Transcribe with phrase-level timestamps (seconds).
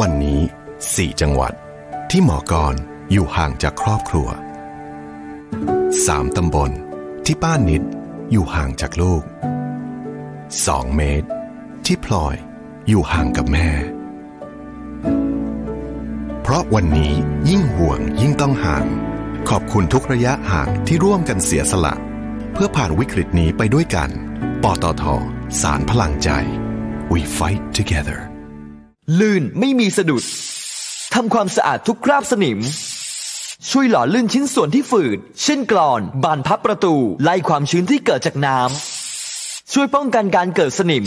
[0.00, 0.40] วันนี้
[0.80, 1.52] 4 จังหวัด
[2.10, 2.74] ที่หมอกร
[3.12, 4.28] อยู่ห่างจากครอบครัว
[5.52, 6.70] 3 ตำบล
[7.26, 7.82] ที่ป้านิด
[8.30, 9.22] อยู่ห่างจากลูก
[10.08, 11.28] 2 เมตร
[11.86, 12.36] ที่พลอย
[12.88, 13.68] อยู่ห่างกับแม่
[16.42, 17.12] เพราะวันนี้
[17.48, 18.86] ยิ่งห่วงยิ่งต้องห่าง
[19.48, 21.94] ขอบคุณทุกระยะห่างที่ร่วมกันเสียสละ
[22.52, 24.10] เพื่อผ่านวิกฤตนี้ไปด้วยกัน
[24.62, 25.04] ปตท
[25.62, 26.30] สารพลังใจ
[27.12, 28.20] we fight together
[29.20, 30.24] ลื่นไม่มีสะดุด
[31.14, 32.58] ทำความสะอาดทุกคราบสนิม
[33.70, 41.06] ช่วยหล่อลื่นชิ้นส่วนที่ฝืด เช่นกรอน บานพับประตู ไล่ความชื้นที่เกิดจากน้ำ ช่วยป้องกันการเกิดสนิม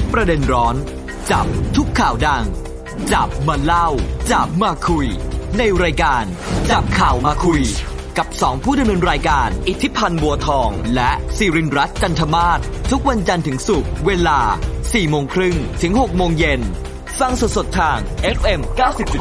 [0.13, 0.75] ประเด็นร้อน
[1.31, 1.45] จับ
[1.75, 2.45] ทุกข่าวดัง
[3.13, 3.87] จับมาเล่า
[4.31, 5.07] จับมาคุย
[5.57, 6.23] ในรายการ
[6.69, 7.61] จับข่าวมาคุย
[8.17, 12.59] กับสองผู้ดำเนินรายการ อิทธิพันธ์บัวทอง และสิรินรัตน์จันทมาศ
[12.91, 14.39] ทุกวันจันทร์ถึงศุกร์เวลา
[14.79, 16.61] 4โมงครึ่งถึง6โมงเย็น
[17.19, 17.97] ฟังสดๆทาง
[18.37, 18.59] FM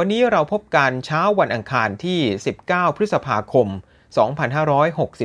[0.00, 2.18] วันนี้เราพบกันเช้าวันอังคารที่
[2.58, 3.68] 19 พฤษภาคม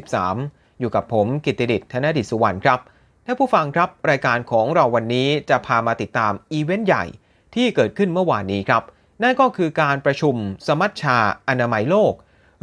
[0.01, 2.79] 2563 อยู่กับผมกิติดิษฐ์ธนดิษสุวรรณครับ
[3.25, 7.05] ท่านผู้ฟังครับ รายการของเราวันนี้จะพามาติดตามอีเวนต์ใหญ่
[7.55, 8.83] ที่เกิดขึ้นเมื่อวานนี้ครับ
[9.23, 10.35] นั่นก็คือการประชุม
[10.67, 11.17] สมัชชา
[11.47, 12.13] อนามัยโลก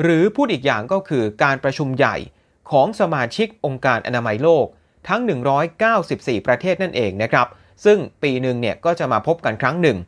[0.02, 2.16] หรือพูดอีกอย่างก็คือการประชุมใหญ่
[2.70, 4.66] ของสมาชิกองค์การอนามัยโลก
[5.08, 5.20] ทั้ง
[5.84, 7.46] 194 ประเทศนั่นเองนะครับ
[7.84, 9.98] ซึ่งปีหนึ่งเนี่ยก็จะมาพบกันครั้งหนึ่ง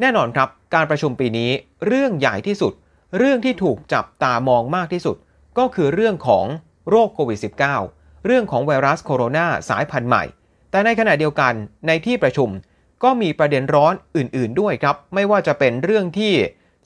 [0.00, 1.50] แน่นอนครับการประชุมปีนี้
[1.86, 2.72] เรื่องใหญ่ที่สุด
[3.18, 5.16] เรื่องที่ถูกจับตามองมากที่สุด
[5.58, 6.46] ก็คือเรื่องของ
[6.90, 7.38] โรคโควิด
[7.82, 10.24] -19 เรื่องของไวรัสโคโรนาสายพันธุ์ใหม่
[10.70, 11.52] แต่ในขณะเดียวกัน
[11.86, 12.48] ในที่ประชุม
[13.02, 16.32] ก็มีประเด็นร้อนอื่น ๆ ด้วยครับ ไม่ว่าจะเป็นเรื่องที่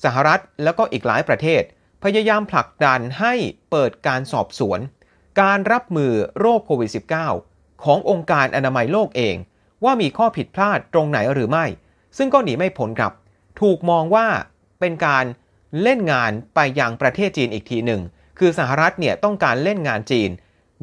[0.05, 1.63] สหรัฐแล้วก็อีกหลายประเทศ
[2.05, 3.35] พยายามผลักดันให้
[3.71, 4.81] เปิดการสอบสวน
[5.41, 6.91] การรับมือโรคโควิด
[7.37, 9.37] -19 ขององค์การอนามัยโลกเอง
[9.85, 11.67] ว่ามีข้อผิดพลาดตรงไหนหรือไม่
[12.17, 13.13] ซึ่งก็หนีไม่พ้นครับ
[13.61, 14.27] ถูกมองว่า
[14.81, 15.25] เป็นการ
[15.83, 18.01] เล่นงานไปยังประเทศจีนอีกทีหนึ่ง
[18.39, 20.31] คือสหรัฐเนี่ยต้องการเล่นงานจีน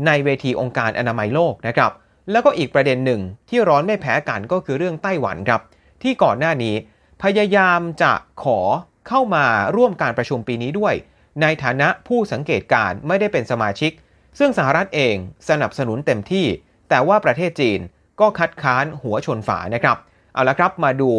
[0.06, 1.92] ในเวทีองค์การอนามัยโลกนะครับ
[2.32, 5.62] แล้วก็อีกประเด็นหนึ่งที่ร้อนไม่แพ้กันก็คือเรื่องไต้หวันครับ
[6.04, 6.76] ที่ก่อนหน้านี้
[7.24, 8.60] พยายามจะขอ
[9.08, 9.46] เข้ามา
[9.76, 10.94] ร่วมการประชุมปีนี้ด้วย
[11.42, 13.92] ในฐานะผู้สังเกตการไม่ได้เป็นสมาชิก
[14.40, 15.16] ซึ่งสหรัฐเอง
[15.50, 16.46] สนับสนุนเต็มที่
[16.90, 17.80] แต่ว่าประเทศจีน
[18.20, 19.98] ก็คัดค้านหัวชนฝานะครับ
[20.34, 21.12] เอาละครับมาดู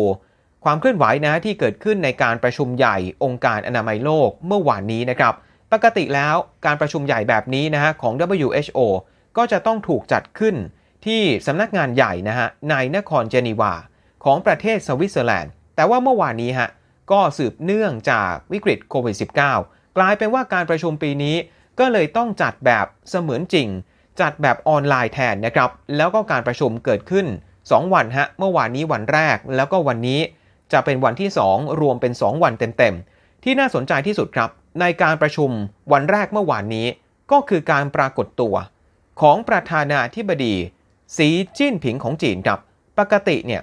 [0.65, 5.35] ความเคลื่อนไหวนะที่เกิดขึ้นในการประชุมใหญ่องค์การอนามัยโลกเมื่อวานนี้นะครับ
[5.73, 6.37] ปกติแล้ว
[6.67, 8.81] การประชุมใหญ่แบบนี้นะฮะของ WHO
[9.37, 10.55] ก็จะต้องถูกจัดขึ้น
[11.07, 13.73] ที่สำนักงานใหญ่นะฮะในนครเจนีวา
[14.25, 16.69] ของประเทศสวิตเซอร์แลนด์ แต่ว่าเมื่อวานนี้ฮะ
[17.13, 19.17] ก็สืบเนื่องจากวิกฤตโควิด
[19.57, 21.37] -19 กลายเป็นว่าการประชุมปีนี้
[21.79, 23.69] ก็เลยต้องจัดแบบเสมือนจริง
[24.21, 27.27] จัดแบบออนไลน์แทนนะครับ แล้วก็การประชุมเกิดขึ้น
[27.71, 30.21] 2 วันฮะเมื่อวานนี้วันแรก แล้วก็วันนี้
[30.73, 35.51] จะเป็นวันที่ 2 รวมเป็น 2 วันเต็มๆ ที่น่าสนใจที่สุดครับ ในการประชุม
[35.93, 36.87] วันแรกเมื่อวานนี้
[37.33, 38.55] ก็คือการปรากฏตัว
[39.21, 40.55] ของประธานาธิบดี
[41.17, 41.29] สี
[41.59, 42.59] จิ้นผิงของจีนครับ
[42.99, 43.63] ปกติเนี่ย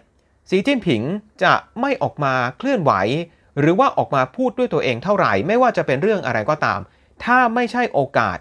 [0.49, 1.01] สีจิ้นผิง
[1.43, 2.91] จะไม่ออกมาเคลื่อนไหว
[3.59, 6.79] หรือว่าออกมาพูดด้วยตัวเองเท่าไหร่ ไม่ว่าจะเป็นเรื่องอะไรก็ตาม
[7.23, 8.37] ถ้าไม่ใช่โอกาส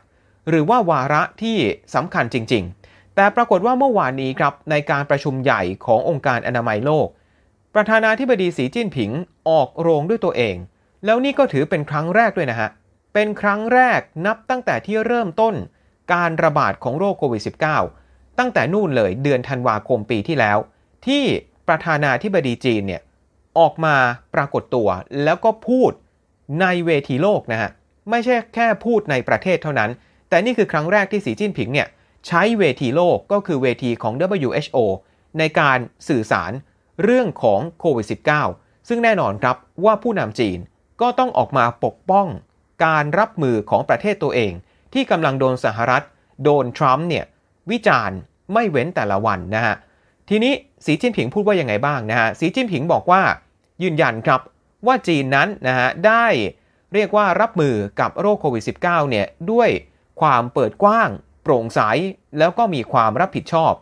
[0.48, 1.56] หรือว่าวาระที่
[1.94, 2.83] สำคัญจริง ๆ
[3.14, 7.08] แต่ปรากฏว่าเมื่อวานนี้ครับในการประชุมใหญ่ขององค์การอนามัยโลก
[7.74, 9.10] ประธานาธิบดีสีจิ้นผิง
[9.48, 10.56] ออกโรงด้วยตัวเอง
[11.04, 12.68] แล้วนี่ก็ถือเป็นครั้งแรกด้วยนะฮะ
[13.14, 15.54] เป็นครั้งแรกนับตั้งแต่ที่เริ่มต้น
[16.12, 17.42] การระบาดของโรคโควิด
[17.86, 20.58] -19 ตั้งแต่นู่นเลยเดือนธันวาคมปีที่แล้ว
[21.06, 21.24] ที่
[21.68, 23.02] ประธานาธิบดีจีนเนี่ย
[23.58, 23.96] ออกมา
[24.34, 24.88] ปรากฏตัว
[25.24, 25.92] แล้วก็พูด
[26.60, 27.70] ในเวทีโลกนะฮะ
[28.10, 29.90] ไม่ใช่แค่พูดในประเทศเท่านั้น
[30.28, 31.88] แต่นี่คือครั้งแรกที่สีจิ้นผิงเนี่ย
[32.26, 34.78] ใช้เวทีโลกก็คือเวทีของ WHO
[35.38, 35.78] ในการ
[36.08, 36.52] สื่อสาร
[37.02, 38.06] เรื่องของโควิด
[38.48, 40.58] -19 ซึ่งแน่นอนครับว่าผู้นำจีน
[41.00, 42.26] ก็ต้องออกมาปกป้อง
[42.84, 44.52] การรับมือของประเทศตัวเอง
[44.92, 46.04] ที่กำลังโดนสหรัฐ
[46.44, 47.24] โดนทรัมป์เนี่ย
[47.70, 48.18] วิจารณ์
[48.52, 49.74] ไม่เว้นแต่ละวันนะฮะ
[50.28, 50.52] ทีนี้
[50.84, 53.22] สีจิ้นผิงพูดว่ายังไงบ้างนะฮะ สีจิ้นผิงบอกว่า
[53.82, 54.40] ยืนยันครับ
[54.86, 56.26] ว่าจีนนั้นนะฮะ ได้
[56.94, 59.68] เรียกว่ารับมือกับโรคโควิด -19 เนี่ย ด้วย
[60.20, 61.10] ความเปิดกว้าง
[61.44, 61.80] โปร่งใส
[62.38, 63.72] แล้วก็มีความรับผิดชอบ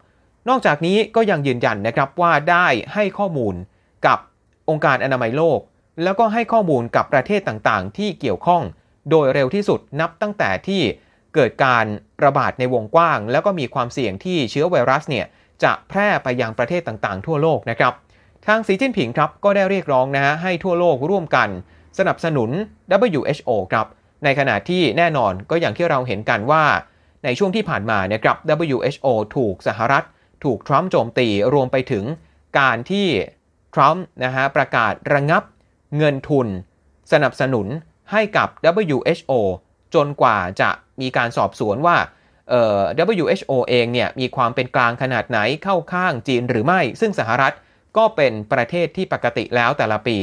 [0.49, 3.55] นอกจากนี้ก็ยังยืนยันนะครับว่าได้ให้ข้อมูล
[4.06, 4.19] กับ
[4.69, 5.61] องค์การอนามัยโลก
[6.03, 8.62] แล้วก็ให้ข้อมูลกับประเทศต่างๆ ที่เกี่ยวข้อง
[9.11, 10.82] โดยเร็วที่สุดนับตั้งแต่ที่
[11.35, 11.87] เกิดการ
[12.25, 15.26] ระบาดในวงกว้าง แล้วก็มีความเสี่ยงที่เชื้อไวรัสเนี่ย
[15.62, 17.93] จะแพร่ไปยังประเทศต่างๆ ทั่วโลกนะครับ
[18.47, 21.49] ทางสีจิ้นผิงครับก็ได้เรียกร้องนะฮะให้ทั่วโลกร่วมกัน
[21.99, 22.50] สนับสนุน
[23.11, 23.87] WHO ครับ
[24.25, 26.65] ในขณะที่แน่นอนก็อย่างที่เราเห็นกันว่า
[27.24, 28.36] ในช่วงที่ผ่านมาเนะครับ
[28.69, 30.04] WHO ถูกสหรัฐ
[30.44, 32.04] ถูกทรัมป์โจมตีรวมไปถึง
[32.58, 33.06] การที่
[33.74, 35.42] ทรัมป์นะฮะประกาศระงับ
[35.96, 36.48] เงินทุน
[37.12, 37.66] สนับสนุน
[38.12, 38.48] ให้กับ
[38.90, 39.32] WHO
[39.94, 40.70] จนกว่าจะ
[41.00, 41.96] มีการสอบสวนว่า
[43.08, 47.54] WHO เองเนี่ยมีความเป็นกลางขนาดไหนเข้าข้างจีนหรือไม่ ซึ่งสหรัฐ
[47.96, 50.16] ก็เป็นประเทศที่ปกติแล้วแต่ละปี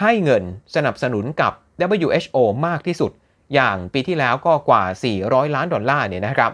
[0.00, 0.42] ให้เงิน
[0.74, 1.52] สนับสนุนกับ
[1.94, 3.12] WHO มากที่สุด
[3.54, 4.82] อย่างปีที่แล้วก็กว่า
[5.18, 6.52] 400 ล้านดอลลาร์เนี่ยนะครับ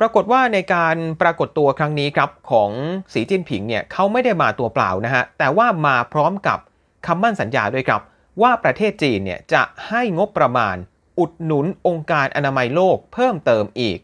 [0.00, 2.70] ปรากฏว่าในการปรากฏตัวครั้งนี้ครับของ
[3.12, 6.58] สีจิ้นผิงเนี่ยเขาไม่ได้มาตัวเปล่านะฮะแต่ว่ามาพร้อมกับ
[7.06, 8.02] คำมั่นสัญญาด้วยครับ
[8.42, 10.76] ว่าประเทศจีนเนี่ยจะให้งบประมาณ
[11.18, 13.98] อุดหนุนองค์การอนามัยโลกเพิ่มเติมอีก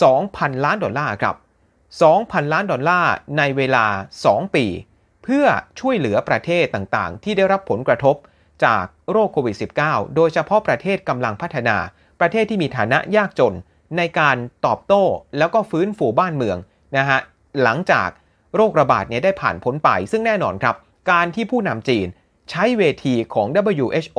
[0.00, 1.36] 2,000 ล้านดอลลาร์ครับ
[1.94, 3.86] 2,000 ล้านดอลลาร์ในเวลา
[4.22, 4.66] 2 ปี
[5.24, 5.44] เพื่อ
[5.80, 8.16] ช่วยเหลือประเทศต่างๆ ที่ได้รับผลกระทบ
[8.64, 9.56] จาก โรคโควิด
[9.86, 11.76] -19 โดยเฉพาะประเทศกำลังพัฒนา
[12.20, 13.54] ประเทศที่มีฐานะยากจน
[13.96, 15.02] ในการตอบโต้
[15.38, 16.58] แล้วก็ฟื้นฟูบ้านเมือง
[16.96, 17.18] นะฮะ
[17.62, 18.08] หลังจาก
[18.56, 20.76] โรคระบาดเนี้ได้ผ่านพ้นไป ซึ่งแน่นอนครับ
[21.10, 22.06] การที่ผู้นำจีน
[22.50, 24.18] ใช้เวทีของ WHO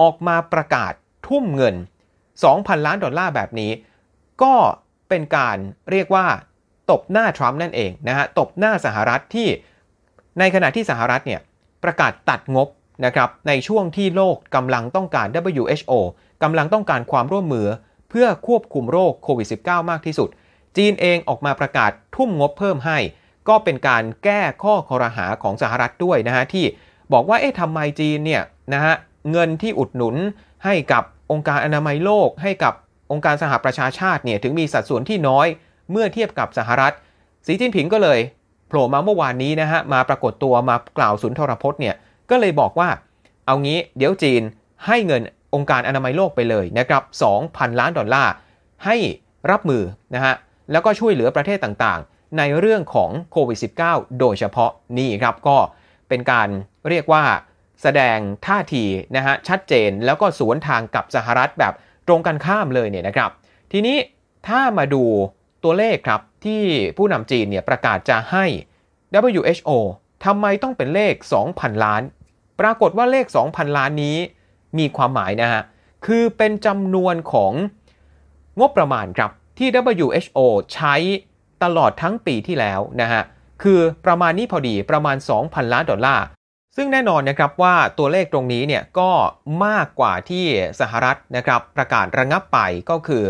[0.00, 0.92] ออกมาประกาศ
[1.26, 1.74] ทุ่มเงิน
[2.30, 3.72] 2,000 ล้านดอลลาร์แบบนี้
[4.42, 4.54] ก็
[5.08, 5.56] เป็นการ
[5.90, 6.26] เรียกว่า
[6.90, 9.48] ตบหน้าทรัมป์นั่นเองนะฮะตบหน้าสหรัฐที่
[10.38, 11.40] ในขณะที่สหรัฐเนี่ย
[11.84, 12.68] ประกาศตัดงบ
[13.04, 15.92] นะครับในช่วงที่โลกกำลังต้องการ WHO
[16.42, 17.66] กำลังต้องการความร่วมมือ
[18.10, 20.28] เพื่อควบคุมโรคโควิด -19 มากที่สุด
[20.76, 22.98] จีนเองออกมาประกาศทุ่มงบเพิ่มให้
[23.48, 26.64] ก็เป็นการแก้ข้อคอรหาของสหรัฐด้วยนะฮะที่
[27.12, 28.42] บอกว่าเอ๊ะทำไมจีนเนี่ย
[28.74, 28.94] นะฮะ
[29.30, 30.16] เงินที่อุดหนุน
[30.64, 32.74] ให้กับองค์การอนามัยโลก ให้กับ
[33.12, 35.46] องค์การสหประชาชาติเนี่ยถึงมีสัดส่วนที่น้อย
[35.90, 36.92] เมื่อเทียบกับสหรัฐ
[37.46, 38.18] สีจิ้นผิงก็เลย
[38.68, 41.94] โผล่มาเมื่อวานนี้นะฮะมาปรากฏตัวมากล่าวสุนทรพจน์เนี่ย
[42.30, 42.88] ก็เลยบอกว่า
[43.46, 44.42] เอางี้เดี๋ยวจีน
[44.86, 45.22] ให้เงิน
[45.54, 47.02] องค์การอนามัยโลกไปเลยนะครับ
[47.40, 48.32] 2,000 ล้านดอลลาร์
[48.84, 48.96] ให้
[49.50, 49.82] รับมือ
[50.14, 50.34] นะฮะ
[50.72, 53.58] แล้วก็ช่วยเหลือประเทศต่างๆ ในเรื่องของโควิด
[53.88, 55.56] -19 โดยเฉพาะนี่ครับก็
[56.08, 56.48] เป็นการ
[56.88, 57.24] เรียกว่า
[57.82, 58.84] แสดงท่าที
[59.16, 61.74] นะฮะชัดเจนแล้วก็สวนทางกับสหรัฐแบบ
[62.06, 63.30] ตรงกันข้ามเลยเนี่ยนะครับ
[63.72, 63.96] ทีนี้
[64.48, 65.04] ถ้ามาดู
[65.64, 66.62] ตัวเลขครับที่
[66.96, 68.44] ผู้นำจีนเนี่ยประกาศจะให้
[69.30, 69.70] WHO
[70.24, 71.14] ทำไมต้องเป็นเลข
[71.48, 72.02] 2,000 ล้าน
[72.60, 74.16] ปรากฏว่าเลข 2,000 ล้านนี้
[74.78, 75.62] มีความหมายนะฮะ
[76.06, 77.52] คือเป็นจำนวนของ
[78.60, 80.38] งบประมาณครับ ที่ WHO
[80.74, 80.94] ใช้
[81.62, 83.22] ตลอดทั้งปีที่แล้วนะฮะ
[83.62, 86.24] คือประมาณนี้พอดีประมาณ 2,000 ล้านดอลลาร์
[86.76, 89.10] ซึ่งแน่นอนนะครับว่าตัวเลขตรงนี้เนี่ยก็
[89.66, 90.44] มากกว่าที่
[90.80, 92.58] สหรัฐนะครับประกาศระงับไป
[92.90, 93.24] ก็คือ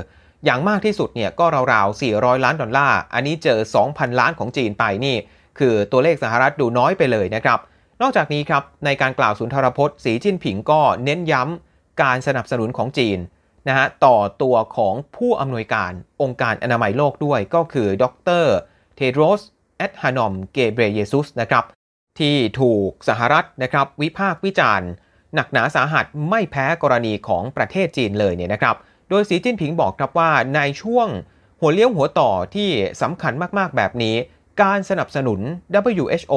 [0.44, 3.58] อย่างมากที่สุดเนี่ยก็ราวๆ 400 ล้านดอลลาร์ อันนี้เจอ
[3.88, 5.16] 2,000 ล้านของจีนไปนี่
[5.58, 7.58] คือตัวเลขสหรัฐดูน้อยไปเลยนะครับ
[8.02, 13.18] นอกจากนี้ครับในการกล่าวสุนทรพจน์สีจิ้นผิงก็เน้นย้ำการสนับสนุนของจีน
[13.68, 15.92] นะฮะต่อตัวของผู้อำนวยการ
[16.22, 18.04] องค์การอนามัยโลกด้วยก็คือด
[18.42, 18.46] ร
[18.96, 19.40] เทโดรส
[19.76, 21.64] แอดฮานอมเกเบรเยซุสนะครับ
[22.18, 24.88] ที่ถูกสหรัฐนะครับวิพากษ์วิจารณ์
[25.34, 28.76] หนักหนาสาหัสไม่แพ้กรณีของประเทศจีนเลยเนี่ยนะครับ
[29.08, 31.08] โดยสีจิ้นผิงบอกครับว่าในช่วง
[31.60, 32.68] หัวเลี้ยวหัวต่อที่
[33.02, 34.16] สำคัญมากๆแบบนี้
[34.60, 35.40] การสนับสนุน
[35.92, 36.34] WHO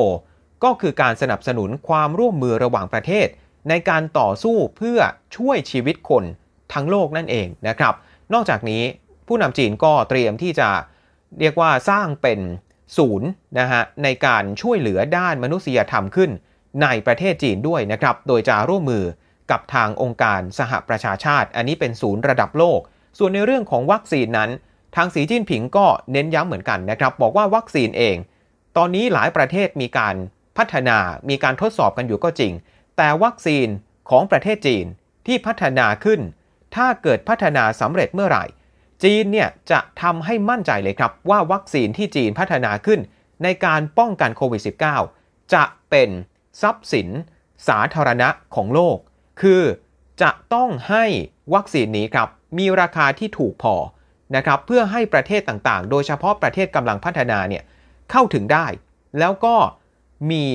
[0.63, 3.27] ก็คือการสนับสนุนความร่วมมือระหว่างประเทศ
[3.69, 4.99] ในการต่อสู้เพื่อ
[5.35, 6.23] ช่วยชีวิตคน
[6.73, 7.93] ทั้งโลกนั่นเองนะครับ
[8.33, 8.83] นอกจากนี้
[9.27, 10.69] ผู้นำจีนก็เตรียมที่จะ
[11.39, 12.39] เรียกว่าสร้างเป็น
[12.97, 13.27] ศูนย์
[13.59, 16.31] นะฮะในการช่วยเหลือด้านมนุษยธรรมขึ้น
[16.81, 19.05] ในประเทศจีนด้วยนะครับ โดยจะร่วมมือ
[19.51, 22.79] กับทางองค์การสหประชาชาติ อันนี้เป็นศูนย์ระดับโลก
[23.17, 24.49] ส่วนในเรื่องของวัคซีนนั้น
[24.95, 28.17] ทางสีจิ้นผิงก็เน้นย้ำเหมือนกันนะครับ บอกว่าวัคซีนเอง
[28.77, 30.15] ตอนนี้หลายประเทศมีการ
[30.57, 30.97] พัฒนา
[31.29, 32.53] มีการทดสอบกันอยู่ก็จริง
[32.97, 33.67] แต่วัคซีน
[34.09, 34.85] ของประเทศจีน
[35.27, 36.19] ที่พัฒนาขึ้น
[36.75, 38.45] ถ้าเกิดพัฒนาสำเร็จเมื่อไหร่
[39.03, 42.99] จีนเนี่ยจะทำให้มั่นใจเลยครับ ว่าวัคซีนที่จีนพัฒนาขึ้น
[43.43, 44.61] ในการป้องกันโควิด
[45.05, 46.09] -19 จะเป็น
[46.61, 47.07] ทรัพย์สิน
[47.67, 48.97] สาธารณะของโลก
[49.41, 49.61] คือ
[50.21, 51.05] จะต้องให้
[51.53, 53.75] วัคซีนนี้ครับมีราคาที่ถูกพอ
[54.35, 57.63] นะครับเพื่อให้ประเทศต่างๆ โดยเฉพาะประเทศกำลังพัฒนาเนี่ย
[58.11, 58.67] เข้าถึงได้
[59.19, 59.55] แล้วก็
[60.31, 60.45] มี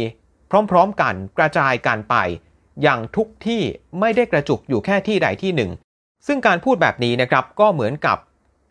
[0.70, 2.16] พร้อมๆกันกระจายการไป
[2.82, 3.62] อย่างทุกที่
[4.00, 5.70] ไม่ได้กระจุกอยู่แค่ที่ใดที่หนึ่ง
[6.26, 8.18] ซึ่งการพูดแบบนี้นะครับก็เหมือนกับ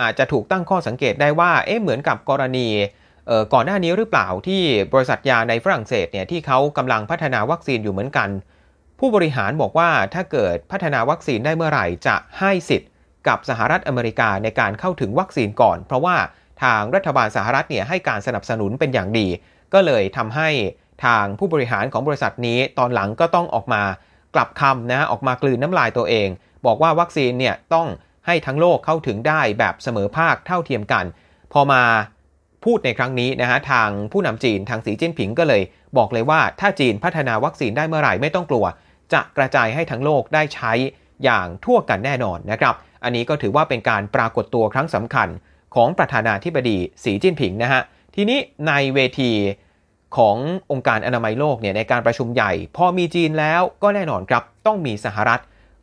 [0.02, 2.68] อาจจะถูกตั้งข้อสังเกตได้ว่าเอ๊ะเหมือนกับกรณี
[3.54, 4.62] ก่อนหน้านี้หรือเปล่าที่
[4.94, 8.30] บริษัทยาในฝรั่งเศสเนี่ยที่เขากำลังพัฒนาวัคซีนอยู่เหมือนกัน
[9.00, 12.90] ผู้บริหารบอกว่าถ้าเกิดพัฒนาวัคซีนได้เมื่อไหร่จะให้สิทธิ์
[13.28, 16.16] กับสหรัฐอเมริกาในการเข้าถึงวัคซีนก่อน เพราะว่า
[16.64, 19.28] ทางรัฐบาลสหรัฐเนี่ยให้การสนับสนุนเป็นอย่างดี
[19.74, 20.50] ก็เลยทำให้
[21.06, 23.84] ทางผู้บริหารของบริษัทนี้ตอนหลังก็ต้องออกมา
[24.36, 26.30] กลับคำนะออกมากลืนน้ำลายตัวเอง
[26.66, 27.88] บอกว่าวัคซีนเนี่ยต้อง
[28.28, 31.06] ให้ทั้งโลกเข้าถึงได้แบบเสมอภาคเท่าเทียมกัน
[31.54, 31.84] พอมา
[32.66, 35.62] พูดในครั้งนี้นะฮะทางผู้นำจีนทางสีจิ้นผิงก็เลย
[35.98, 38.66] บอกเลยว่าถ้าจีนพัฒนาวัคซีนได้เมื่อไหร่ไม่ต้องกลัว
[39.14, 40.72] จะกระจายให้ทั้งโลกได้ใช้
[41.24, 45.30] อย่างทั่วกันแน่นอนนะครับ อันนี้ก็ถือว่าเป็นการปรากฏตัวครั้งสำคัญ
[45.76, 47.82] ของประธานาธิบดีสีจิ้นผิงนะฮะ
[48.16, 49.32] ทีนี้ในเวที
[50.18, 50.38] ของ
[50.72, 55.42] องค์การอนามัยโลกเนี่ยในการประชุมใหญ่ พอมีจีนแล้วก็แน่นอนครับต้องมีสหรัฐ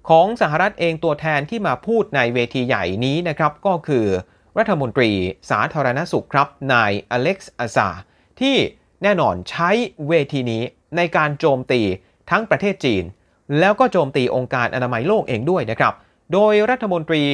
[0.09, 4.07] ของสหรัฐเองตัวแทนที่มาพูดในเวทีใหญ่นี้นะครับ ก็คือ
[4.59, 5.11] รัฐมนตรี
[5.51, 7.89] สาธารณสุขครับนายอเล็กซ์อาซา
[8.41, 8.57] ที่
[9.03, 9.71] แน่นอนใช้
[10.09, 10.63] เวทีนี้
[10.97, 11.81] ในการโจมตี
[12.31, 13.05] ทั้งประเทศจีน
[13.59, 15.95] แล้วก็โจมตีองค์การอนามัยโลกเองด้วยนะครับ
[16.33, 17.25] โดยรัฐมนตรี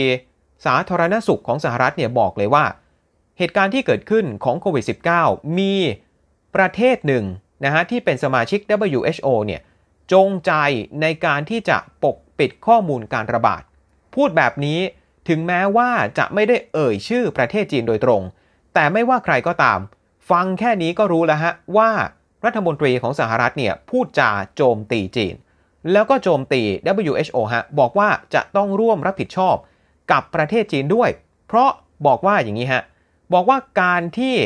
[0.66, 2.64] สาธารณสุขของสหรัฐเนี่ยบอกเลยว่า
[3.38, 4.84] เหตุการณ์ที่เกิดขึ้นของโควิด
[5.20, 5.74] -19 มี
[6.56, 7.24] ประเทศหนึ่ง
[7.64, 9.60] นะฮะที่เป็นสมาชิก WHO เนี่ย
[10.12, 10.52] จงใจ
[11.02, 13.62] ในการที่จะปกปิดข้อมูลการระบาด
[14.14, 14.78] พูดแบบนี้
[15.28, 18.22] ถึงแม้ว่าจะไม่ได้เอ่ยชื่อประเทศจีนโดยตรง
[18.74, 19.78] แต่ไม่ว่าใครก็ตาม
[20.30, 21.90] ฟังแค่นี้ก็รู้แล้วฮะว่า
[22.44, 25.34] รัฐมนตรีของสหรัฐเนี่ยพูดจาโจมตีจีน
[25.92, 26.62] แล้วก็โจมตี
[27.02, 29.56] WHO ฮะบอกว่าจะต้องร่วมรับผิดชอบ
[30.12, 31.10] กับประเทศจีนด้วย
[31.48, 31.70] เพราะ
[32.06, 32.82] บอกว่าอย่างนี้ฮะ
[33.32, 34.36] บอกว่าการที่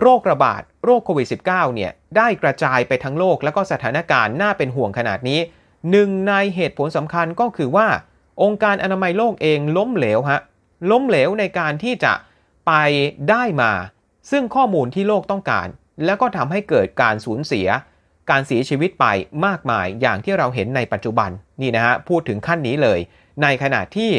[0.00, 5.40] โรคระบาดโรคโควิด -19 เนี่ยได้กระจายไปทั้งโลก แล้วก็สถานการณ์น่าเป็นห่วงขนาดนี้
[5.90, 7.88] หนึ่งในเหตุผลสำคัญก็คือว่า
[8.42, 10.40] องค์การอนามัยโลกเองล้มเหลวฮะ
[10.90, 12.12] ล้มเหลวในการที่จะ
[12.66, 12.72] ไป
[13.30, 13.72] ได้มา
[14.30, 15.68] ซึ่งข้อมูลที่โลกต้องการ
[16.04, 17.68] แล้วก็ทำให้เกิดการสูญเสีย
[18.30, 19.06] การเสียชีวิตไป
[19.46, 21.30] มากมายอย่างที่เราเห็นในปัจจุบัน
[21.62, 22.98] นี่นะฮะพูดถึงขั้นนี้เลย
[23.42, 24.10] ในขณะที่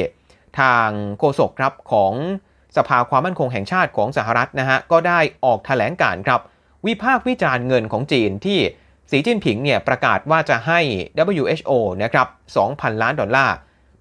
[0.60, 2.14] ทางโฆษกครับของ
[2.78, 6.42] สภาความมั่นคงแห่งชาติของสหรัฐนะฮะก็ได้ออกถแถลงการครับ
[6.86, 8.60] วิพากษ์วิจารณ์เงินของจีนที่
[9.12, 10.80] สีจิ้นผิงเนี่ยประกาศว่าจะให้
[11.34, 11.72] WHO
[12.04, 12.28] นะครับ
[12.66, 13.56] 2,000 ล้านดอลลาร์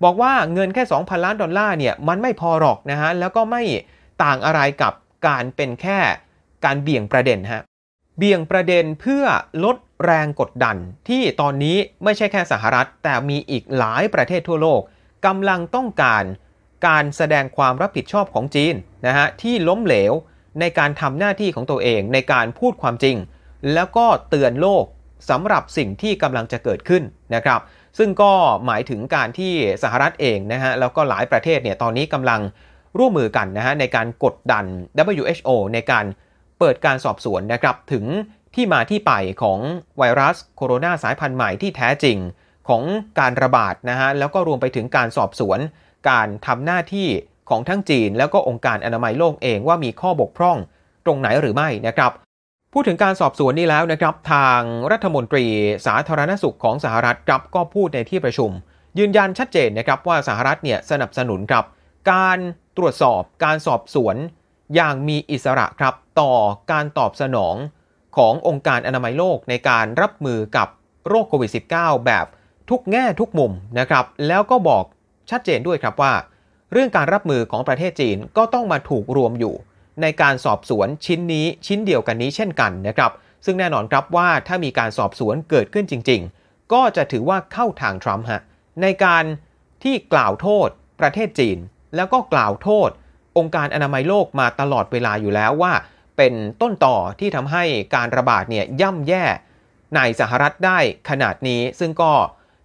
[0.04, 3.62] บอกว่าเงินแค่ 2,000 ล้านดอลลาร์เนี่ยมันไม่พอหรอกนะฮะ แล้วก็ไม่
[4.22, 4.92] ต่างอะไรกับ
[5.28, 5.98] การเป็นแค่
[6.64, 7.62] การเบี่ยงประเด็นฮะ
[8.18, 9.24] เบี่ยงประเด็นเพื่อ
[9.64, 10.76] ลดแรงกดดัน
[11.08, 14.80] ที่ตอนนี้ไม่ใช่แค่สหรัฐ แต่มีอีกหลายประเทศทั่วโลก
[15.26, 16.24] กำลังต้องการ
[16.86, 18.74] การแสดงความรับผิดชอบของจีน
[19.06, 20.12] นะฮะที่ล้มเหลว
[20.60, 23.16] ในการทำหน้าที่ของตัวเองในการพูดความจริง
[23.74, 24.84] แล้วก็เตือนโลก
[25.30, 27.02] สำหรับสิ่งที่กำลังจะเกิดขึ้น
[27.34, 27.60] นะครับ
[27.98, 28.32] ซึ่งก็
[28.66, 32.40] หมายถึงการที่สหรัฐเองนะฮะแล้วก็หลายประเทศเนี่ยตอนนี้กำลัง
[32.98, 34.64] ร่วมมือกันนะฮะในการกดดัน
[35.14, 36.04] WHO ในการ
[36.58, 38.04] เปิดการสอบสวนนะครับถึง
[38.54, 39.58] ที่มาที่ไปของ
[39.98, 42.18] ไวรัสโคโรนาสายพันธุ์ใหม่ที่แท้จริง
[42.68, 42.82] ของ
[43.18, 45.58] การระบาดนะฮะแล้วก็รวมไปถึงการสอบสวน
[46.10, 47.08] การทำหน้าที่
[47.48, 50.56] ของทั้งจีน แล้วก็องค์การอนามัยโลกเองว่ามีข้อบกพร่อง
[51.04, 52.12] ตรงไหนหรือไม่นะครับ
[52.72, 54.60] พูดถึงการสอบสวนนี้แล้วนะครับ ทาง
[54.92, 55.46] รัฐมนตรี
[55.86, 58.50] สาธารณสุขของสหรัฐครับก็พูดในที่ประชุม
[58.98, 61.64] ยืนยันชัดเจนนะครับว่าสหรัฐเนี่ยสนับสนุนครับ
[62.12, 62.38] การ
[62.76, 64.16] ตรวจสอบการสอบสวน
[64.74, 66.32] อย่างมีอิสระครับต่อ
[66.72, 67.54] การตอบสนอง
[68.16, 70.68] ขององค์การอนามัยโลกในการรับมือกับ
[71.08, 72.26] โรคโควิด -19 แบบ
[72.70, 74.84] ทุกแง่ทุกมุมนะครับ แล้วก็บอก
[75.30, 76.12] ชัดเจนด้วยครับว่า
[76.72, 79.54] เรื่องการรับมือของประเทศจีนก็ต้องมาถูกรวมอยู่
[80.02, 83.12] ในการสอบสวนชิ้นนี้ชิ้นเดียวกันนี้เช่นกันนะครับ
[83.44, 88.42] ซึ่งแน่นอนครับว่าถ้ามีการสอบสวนเกิดขึ้นจริง ๆ ก็จะถือว่าเข้าทางทรัมป์ฮะ
[88.82, 89.24] ในการ
[89.82, 90.68] ที่กล่าวโทษ
[91.00, 91.58] ประเทศจีน
[91.96, 92.90] แล้วก็กล่าวโทษ
[93.38, 95.72] องค์การอนามัยโลกมาตลอดเวลาอยู่แล้วว่า
[96.16, 99.24] เป็นต้นต่อที่ทำให้การระบาดเนี่ยย่ำแย่
[99.96, 100.78] ในสหรัฐได้
[101.10, 102.12] ขนาดนี้ ซึ่งก็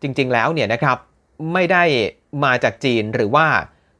[0.01, 0.97] จริง ๆ แล้วเนี่ยนะครับ
[1.53, 1.83] ไม่ได้
[2.43, 3.47] มาจากจีนหรือว่า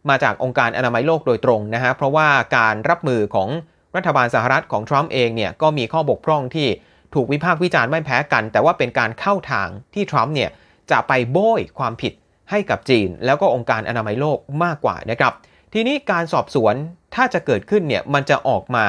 [0.10, 2.27] มาจากองค์การอนามัยโลกโดยตรงนะฮะเพราะว่า
[2.58, 3.50] การรับมือของ
[3.96, 6.68] รัฐบาลสหรัฐของทรัมป์เองเนี่ยก็มีข้อบกพร่องที่
[7.13, 10.50] ถูกวิพากษ์วิจารณ์ไม่แพ้กัน แต่ว่าเป็นการเข้าทางที่ทรัมป์เนี่ย
[10.91, 12.13] จะไปโบยความผิด
[12.50, 15.34] ให้กับจีน แล้วก็องค์การอนามัยโลกมากกว่านะครับ
[15.74, 16.75] ทีนี้การสอบสวน
[17.15, 18.86] ถ้าจะเกิดขึ้นเนี่ยมันจะออกมา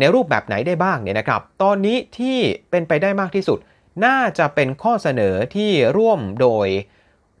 [0.00, 2.38] ในรูปแบบไหนได้บ้างเนี่ยนะครับ ตอนนี้ที่
[2.70, 3.58] เป็นไปได้มากที่สุด
[4.04, 6.68] น่าจะเป็นข้อเสนอที่ร่วมโดย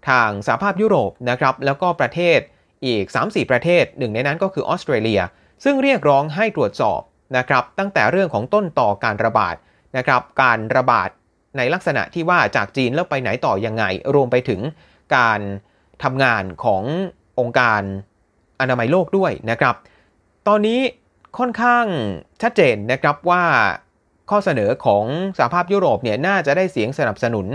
[0.08, 2.38] ทางสหภาพยุโรปนะครับ แล้วก็ประเทศ
[2.86, 5.20] อีก 3-4 ประเทศ หนึ่งในนั้นก็คือออสเตรเลีย
[5.64, 7.00] ซึ่งเรียกร้องให้ตรวจสอบ
[7.36, 9.56] นะครับ ตั้งแต่เรื่องของต้นต่อการระบาด
[9.96, 11.08] นะครับ การระบาด
[11.56, 14.60] ในลักษณะที่ว่าจากจีนแล้วไปไหนต่อยังไง รวมไปถึง
[15.16, 15.40] การ
[16.02, 16.82] ทำงานของ
[17.38, 17.82] องค์การ
[18.60, 19.74] อนามัยโลกด้วยนะครับ
[20.48, 20.80] ตอนนี้
[21.38, 21.86] ค่อนข้าง
[22.42, 23.44] ชัดเจนนะครับว่า
[24.30, 25.04] ข้อเสนอของ
[25.38, 27.46] สหภาพยุโรปเนี่ยน่าจะได้เสียงสนับสนุน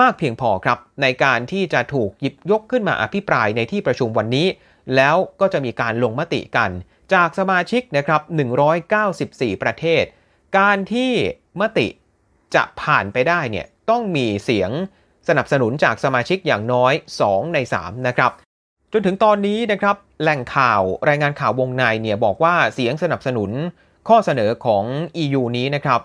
[0.00, 4.46] มากเพียงพอครับ ในการที่จะถูกหยิบยกขึ้นมาอภิปรายในที่ประชุมวันนี้
[4.96, 6.70] แล้วก็จะมีการลงมติกัน
[7.14, 8.20] จากสมาชิกนะครับ
[8.92, 10.04] 194 ประเทศ
[10.58, 11.12] การที่
[11.60, 11.88] มติ
[12.54, 14.70] จะผ่านไปได้เนี่ยต้องมีเสียง
[15.28, 16.92] สนับสนุนจากสมาชิกอย่างน้อย
[17.24, 18.32] 2 ใน 3 นะครับ
[18.92, 23.50] จนถึงตอนนี้นะครับแหล่งข่าวรายงานข่าววงในเนี่ยบอกว่าเสียงสนับสนุน
[24.08, 24.84] ข้อเสนอของ
[25.22, 26.00] EU นี้นะครับ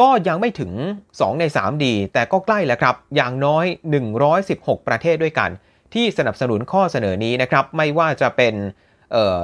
[0.00, 0.72] ก็ยังไม่ถึง
[1.10, 3.66] 2 ใน 3 ดี แต่ก็ใกล้แล้วครับ อย่างน้อย
[4.26, 5.50] 116 ประเทศด้วยกัน
[5.94, 8.54] ที่สนับสนุนข้อเสนอนี้นะครับ ไม่ว่าจะเป็น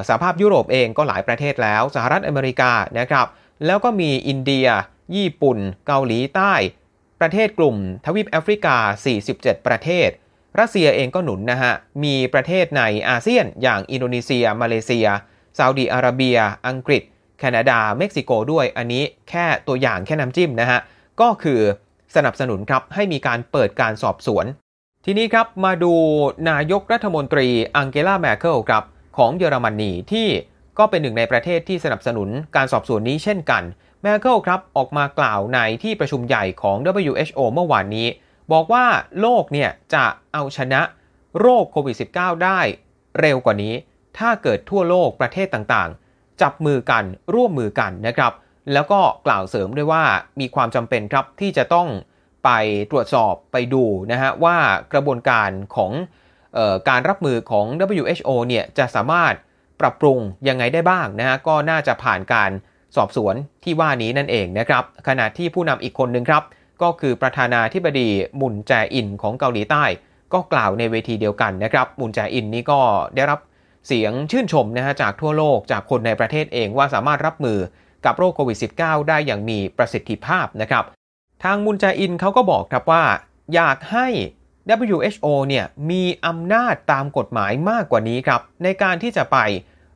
[0.09, 3.27] สหภาพยุโรปเองก็หลายประเทศแล้ว สหรัฐอเมริกานะครับ
[3.67, 4.67] แล้วก็มีอินเดีย
[5.17, 6.53] ญี่ปุ่น เกาหลีใต้
[7.21, 8.77] ประเทศกลุ่ม ทวีปแอฟริกา
[9.23, 10.09] 47 ประเทศ
[10.59, 11.73] รัสเซียเองก็หนุนนะฮะ
[12.05, 15.07] มีประเทศในอาเซียนอย่างอินโดนีเซีย มาเลเซีย
[15.59, 17.03] ซาอุดีอาระเบีย อังกฤษ
[17.39, 20.81] แคนาดา เม็กซิโกด้วย อันนี้แค่ตัวอย่างแค่น้ำจิ้มนะฮะ
[21.21, 21.61] ก็คือ
[22.17, 24.47] สนับสนุนครับให้มีการเปิดการสอบสวน
[25.05, 25.93] ทีนี้ครับมาดู
[26.51, 28.85] นายกรัฐมนตรีอังเกลาแมร์เคิลครับ
[29.17, 30.29] ของเยอรมนีที่
[30.79, 33.63] ก็เป็นหนึ่งในประเทศที่สนับสนุนการสอบสวนนี้เช่นกัน
[34.03, 38.07] แมร์เคิลครับออกมากล่าวในที่ประชุมใหญ่ของ WHO เมื่อวานนี้
[38.53, 38.85] บอกว่า
[39.21, 40.81] โลกเนี่ยจะเอาชนะ
[41.41, 42.61] โรคโควิด -19 ได้
[43.21, 43.75] เร็วกว่านี้
[44.19, 48.33] ถ้าเกิดทั่วโลกประเทศต่างๆ จับมือกันร่วมมือกันนะครับ
[48.73, 50.05] แล้วก็กล่าวเสริมด้วยว่า
[50.41, 51.89] มีความจำเป็นครับที่จะต้อง
[52.45, 52.51] ไป
[52.91, 54.57] ตรวจสอบไปดูนะฮะว่า
[54.93, 55.93] กระบวนการของ
[56.57, 57.67] ออการรับมือของ
[57.99, 59.35] WHO เนี่ยจะสามารถ
[59.81, 62.51] ปรับปรุงยังไงได้บ้างนะฮะก็น่าจะผ่านการ
[62.97, 63.35] สอบสวน
[63.65, 66.43] ที่ว่านี้นั่นเองนะครับขณะที่ผู้นำอีกคนหนึ่งครับ
[66.83, 68.09] ก็คือประธานาธิบดี
[68.41, 69.85] มุนแจอินของเกาหลีใต้
[70.33, 72.81] ก็กล่าวในเวทีเดียวกันนะครับ มุนแจอินนี้ก็
[73.15, 73.41] ได้รับ
[73.87, 77.59] เสียงชื่นชมนะฮะจากทั่วโลกจากคนในประเทศเองว่าสามารถรับมือ
[78.05, 80.85] กับโรคโควิด -19 ได้อย่างมีประสิทธิภาพนะครับ
[81.45, 83.05] ทางมุนแจอินเขาก็บอกครับว่า
[83.55, 84.07] อยากให้
[84.91, 89.39] WHO เนี่ยมีอำนาจตามกฎหมายมากกว่านี้ครับในการที่จะไป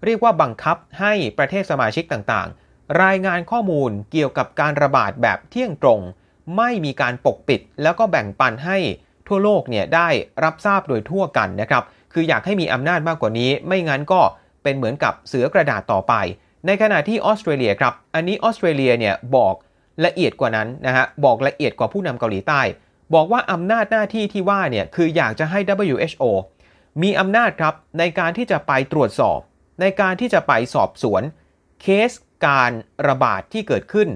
[0.04, 6.00] เรียกว่าบังคับให้ประเทศสมาชิกต่างๆ รายงานข้อมูลเกี่ยวกับการระบาดแบบเที่ยงตรง
[6.56, 8.78] ไม่มีการปกปิด แล้วก็แบ่งปันให้
[9.28, 10.08] ทั่วโลกเนี่ยได้
[10.44, 14.20] รับทราบโดยทั่วกันนะครับ คืออยากให้มีอำนาจมากกว่านี้ ไม่งั้นก็
[14.62, 16.14] เป็นเหมือนกับเสือกระดาษต่อไป
[16.66, 19.54] ในขณะที่ออสเตรเลียครับ อันนี้ออสเตรเลียเนี่ยบอก
[20.04, 22.60] ละเอียดกว่านั้นนะฮะ บอกละเอียดกว่าผู้นำเกาหลีใต้
[23.14, 25.58] บอกว่าอำนาจหน้าที่ที่ว่าเนี่ยคืออยากจะให้
[25.90, 26.24] WHO
[27.02, 29.38] มีอำนาจครับในการที่จะไปตรวจสอบ
[29.80, 31.22] ในการที่จะไปสอบสวน
[31.82, 32.10] เคส
[32.46, 32.72] การ
[33.08, 34.08] ระบาดที่เกิดขึ้น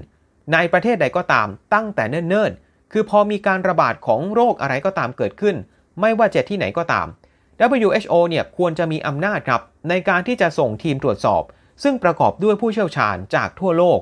[0.53, 5.55] ในประเทศใดก็ตามตั้งแต่เนิ่นๆ คือพอมีการระบาดของโรคอะไรก็ตามเกิดขึ้น
[6.01, 7.07] ไม่ว่าจะที่ไหนก็ตาม
[7.77, 11.43] WHO เนี่ยควรจะมีอำนาจครับในการที่จะส่งทีมตรวจสอบ
[11.83, 13.99] ซึ่งประกอบด้วยผู้เชี่ยวชาญจากทั่วโลก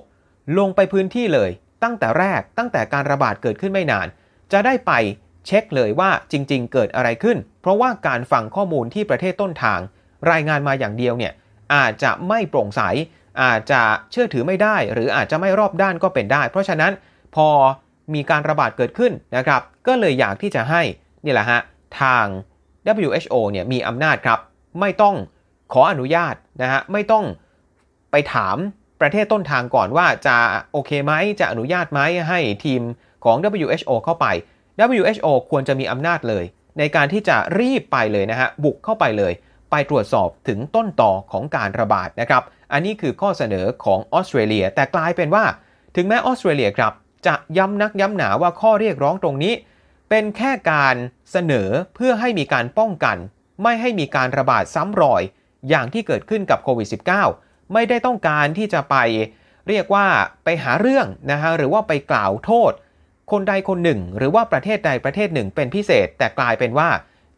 [0.60, 1.50] ลงไปพื้นที่เลย
[1.84, 4.08] ตั้งแต่แรกตั้งแต่การระบาดเกิดขึ้นไม่นาน
[4.52, 4.92] จะได้ไป
[5.46, 9.80] เช็คเลยว่าจริง ๆ เกิดอะไรขึ้น เพราะว่าการฟังข้อมูลที่ประเทศต้นทาง
[10.32, 11.34] รายงานมาอย่างเดียวเนี่ย
[11.74, 12.82] อาจจะไม่โปร่งใส
[13.41, 16.91] อาจจะเชื่อถือไม่ได้ หรืออาจจะไม่รอบด้านก็เป็นได้ เพราะฉะนั้น
[17.36, 17.47] พอ
[18.13, 20.82] มีการระบาดเกิดขึ้นนะครับ ก็เลยอยากที่จะให้
[21.26, 21.60] นี่แหละฮะ
[22.02, 22.26] ทาง
[23.06, 24.39] WHO เนี่ยมีอำนาจครับ
[24.80, 25.15] ไม่ต้อง
[25.73, 27.26] ขออนุญาตนะฮะไม่ต้อง
[28.12, 28.58] ไปถาม
[29.02, 30.38] ประเทศต้นทางก่อนว่าจะ
[30.71, 32.82] โอเคไหมจะอนุญาตไหมให้ทีม
[33.26, 34.26] ของ WHO เข้าไป
[34.95, 36.43] WHO ควรจะมีอำนาจเลย
[36.80, 39.34] ในการที่จะรีบไปเลยนะฮะบุกเข้าไปเลย
[39.71, 45.45] ไปตรวจสอบถึงต้นต่อของการระบาดนะครับ อันนี้คือข้อเสนอของออสเตรเลีย แต่กลายเป็นว่า
[45.95, 46.93] ถึงแม้ออสเตรเลียครับ
[47.27, 49.53] จะย้ำนักย้ำหนาว่าข้อเรียกร้องตรงนี้
[50.10, 50.95] เป็นแค่การ
[51.32, 53.17] เสนอเพื่อให้มีการป้องกัน
[53.63, 55.21] ไม่ให้มีการระบาดซ้ำรอย
[55.69, 56.88] อย่างที่เกิดขึ้นกับโควิด
[57.30, 58.95] -19 ไม่ได้ต้องการที่จะไป
[59.67, 60.06] เรียกว่า
[60.43, 62.71] ไปหาเรื่องนะฮะหรือว่าไปกล่าวโทษ
[63.32, 66.89] คนใดคนหนึ่ง หรือว่าประเทศใดประเทศหนึ่งเป็นพิเศษ แต่กลายเป็นว่า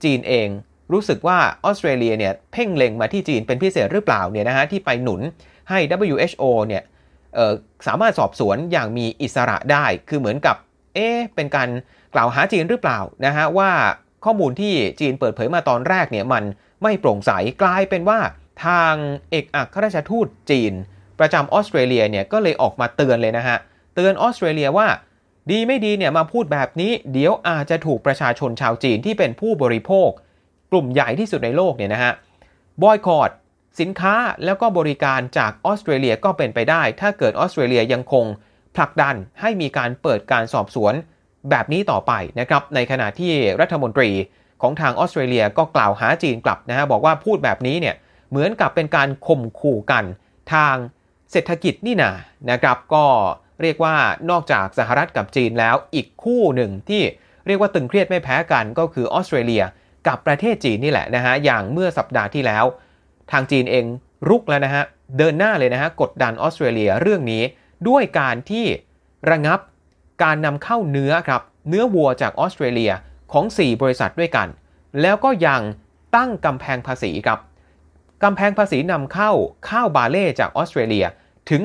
[0.03, 0.47] จีนเอง
[0.93, 5.21] รู้สึกว่าออสเตรเลียเนี่ยเพ่งเล็งมาที่จีนเป็นพิเศษหรือเปล่าเนี่ยนะฮะที่ไปหนุน
[5.69, 6.83] ให้ WHO เนี่ย
[7.87, 10.55] สามารถสอบสวนอย่างมีอิสระได้ คือเหมือนกับ
[10.95, 11.69] เอ๊เป็นการ
[12.13, 13.71] กล่าวหาจีนหรือเปล่านะฮะว่า
[14.25, 16.43] ข้อมูลที่จีนเปิดเผยมาตอนแรกเนี่ยมัน
[16.83, 18.19] ไม่โปร่งใสกลายเป็นว่า
[18.65, 18.93] ทาง
[19.31, 20.73] เอกอัครราชทูตจีน
[21.19, 23.57] ประจำออสเตรเลียเนี่ยก็เลยออกมาเตือนเลยนะฮะ
[23.95, 24.87] เตือนออสเตรเลียว่า
[25.51, 30.09] ดีไม่ดีเนี่ยมาพูดแบบนี้ เดี๋ยวอาจจะถูกประชาชนชาวจีนที่เป็นผู้บริโภค
[30.71, 32.13] กลุ่มใหญ่ที่สุดในโลกเนี่ยนะฮะ
[32.81, 33.29] บอยคอรด
[33.79, 38.25] สินค้าแล้วก็บริการจากออสเตรเลียก็เป็นไปได้ ถ้าเกิดออสเตรเลียยังคง
[38.75, 40.93] ผลักดันให้มีการเปิดการสอบสวน
[41.49, 44.09] แบบนี้ต่อไปนะครับในขณะที่รัฐมนตรี
[44.61, 47.95] ของทางออสเตรเลียก็กล่าวหาจีนกลับนะฮะบอกว่าพูดแบบนี้เนี่ย
[48.29, 50.03] เหมือนกับเป็นการข่มขู่กัน
[50.53, 50.75] ทาง
[51.31, 52.11] เศรษฐกิจนี่นา
[52.51, 53.05] นะครับ ก็
[53.61, 53.95] เรียกว่า
[54.29, 57.01] นอกจากสหรัฐกับจีนแล้วอีกคู่หนึ่งที่
[57.47, 59.63] เรียกว่าตึงเครียดไม่แพ้กันก็คือออสเตรเลีย
[60.07, 62.65] กับประเทศจีนนี่แหละนะฮะอย่างเมื่อสัปดาห์ที่แล้ว
[63.31, 63.85] ทางจีนเอง
[64.29, 64.83] รุกแล้วนะฮะ
[65.17, 67.43] เดินหน้าเลยนะฮะกดดันออสเตรเลียเรื่องนี้
[67.87, 68.65] ด้วยการที่
[69.31, 69.59] ระงับ
[70.23, 72.91] การนำเข้าเนื้อครับเนื้อวัวจากออสเตรเลีย
[73.31, 74.47] ของ 4 บริษัทด้วยกัน
[75.01, 75.61] แล้วก็ยัง
[76.15, 77.39] ตั้งกำแพงภาษีครับ
[78.23, 79.31] กำแพงภาษีนำเข้า
[79.69, 81.05] ข้าวบาเล่จากออสเตรเลีย
[81.49, 81.61] ถึง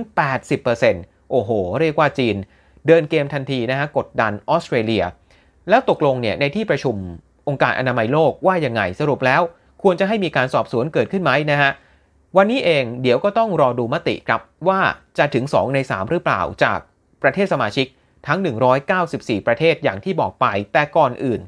[0.65, 2.37] 80%โอ้โห เรียกว่าจีน
[2.87, 5.05] เดินเกมทันทีนะฮะกดดันออสเตรเลีย
[5.69, 6.97] แล้วตกลงเนี่ยในที่ประชุม
[7.49, 9.43] องค์การอนามัยโลกว่ายังไงสรุปแล้ว
[9.83, 11.71] ควรจะให้มีการสอบสวนเกิดขึ้นไหมนะฮะ
[12.37, 14.81] วันนี้เองเดี๋ยวก็ต้องรอดูมติครับว่า
[15.19, 16.79] จะถึง 2 ใน 3 หรือเปล่าจาก
[17.23, 17.87] ประเทศสมาชิก
[18.27, 18.39] ทั้ง
[18.93, 21.41] 194 ประเทศอย่างที่บอกไปแต่ก่อนอื่น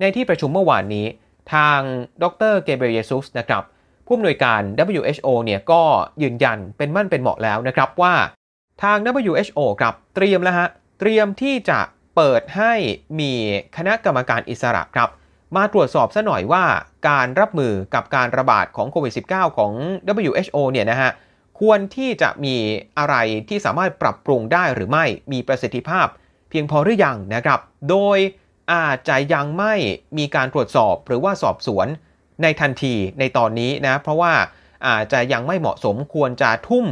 [0.00, 1.06] ในที่ประชุมเมื่อวานนี้
[1.52, 1.80] ทาง
[2.22, 3.62] ดรเกเบรเยซุสนะครับ
[4.06, 4.60] ผู้อำนวยการ
[4.96, 5.82] WHO เนี่ยก็
[6.22, 8.14] ยืนยันเป็นมั่นเป็นเหมาะแล้วนะครับว่า
[8.82, 10.68] ทาง WHO ครับเตรียมแล้วฮะ
[11.00, 11.80] เตรียมที่จะ
[12.16, 12.72] เปิดให้
[13.20, 13.32] มี
[13.76, 15.08] คณะกรรมการอิสระครับ
[15.56, 16.64] มาตรวจสอบซะหน่อยว่า
[17.08, 19.72] การรับมือกับการระบาดของโควิด -19 ของ
[20.26, 21.10] WHO เนี่ยนะฮะ
[21.60, 22.56] ควรที่จะมี
[22.98, 23.14] อะไร
[23.48, 26.06] ที่สามารถปรับปรุงได้หรือไม่มีประสิทธิภาพ
[26.50, 28.18] เพียงพอหรือยังนะครับ โดย
[28.72, 29.74] อาจจะยังไม่
[30.18, 31.86] มีการตรวจสอบหรือว่าสอบสวน
[32.42, 34.32] ในทันทีในตอนนี้นะ เพราะว่า
[34.86, 36.86] อาจจะยังไม่เหมาะสมควรจะทุ่ม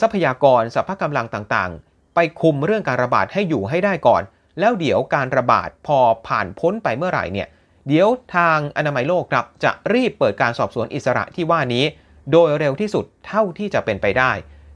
[0.00, 4.22] ทรัพยากรสัพพะกำลังต่างๆ ไปคุมเรื่องการระบาดให้อยู่ให้ได้ก่อน
[4.60, 7.48] แล้วเดี๋ยวการระบาดพอผ่านพ้นไปเมื่อไหร่เนี่ย
[7.88, 11.84] เดี๋ยวทางอนามัยโลกครับจะรีบเปิดการสอบสวนอิสระที่ว่านี้
[12.32, 14.32] โดยเร็วที่สุดเท่าที่จะเป็นไปได้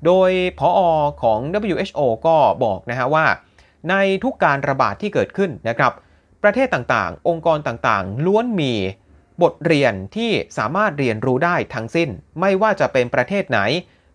[0.06, 0.80] โดยพออ
[1.22, 1.38] ของ
[1.70, 3.26] WHO ก็บอกนะฮะว่า
[3.90, 3.94] ใน
[4.24, 5.92] ทุกการระบาดที่เกิดขึ้นนะครับ
[6.42, 8.72] ประเทศต่างๆ องค์กรต่างๆ ล้วนมี
[9.42, 12.08] บทเรียนที่สามารถเรียนรู้ได้ทั้งสิ้น
[12.40, 13.60] ไม่ว่าจะเป็นประเทศไหน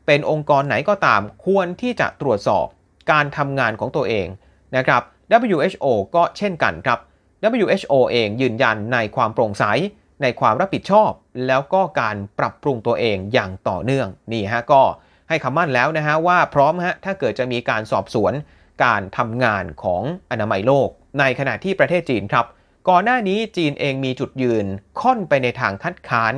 [0.05, 2.65] เป็นองค์กรไหนก็ตาม ควรที่จะตรวจสอบ
[3.11, 4.27] การทำงานของตัวเอง
[4.75, 5.01] นะครับ
[5.47, 6.99] WHO ก็เช่นกันครับ
[7.43, 9.63] WHO เองยืนยันในความโปร่งใส
[10.21, 11.11] ในความรับผิดชอบ
[11.47, 14.83] แล้วก็การปรับปรุงตัวเองอย่างต่อเนื่องนี่ฮะก็
[15.29, 18.33] ให้คำมั่นแล้วนะฮะว่าพร้อมฮะถ้าเกิดจะมีการสอบสวน
[18.83, 22.45] การทำงานของอนามัยโลก ในขณะที่ประเทศจีนครับ
[22.89, 24.65] ก่อนหน้านี้จีนเองมีจุดยืน
[25.01, 26.33] ค่อนไปในทางคัดค้าน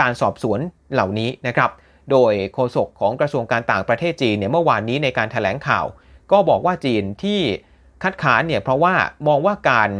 [0.00, 0.60] การสอบสวน
[0.92, 1.70] เหล่านี้นะครับ
[2.10, 5.86] โดยโฆษกของกระทรวงการต่างประเทศจีนเนี่ยเมื่อวานนี้ในการถแถลงข่าว
[6.32, 7.40] ก็บอกว่าจีนที่
[8.02, 8.94] คัดค้านเนี่ยเพราะว่า
[9.28, 9.90] มองว่าการ